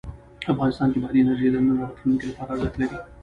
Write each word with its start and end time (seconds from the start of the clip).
افغانستان 0.53 0.87
کې 0.91 0.99
بادي 1.03 1.19
انرژي 1.21 1.47
د 1.51 1.55
نن 1.65 1.67
او 1.71 1.81
راتلونکي 1.81 2.25
لپاره 2.27 2.49
ارزښت 2.51 2.75
لري. 2.79 2.97